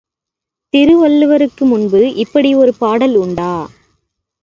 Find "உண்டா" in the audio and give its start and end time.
3.15-3.53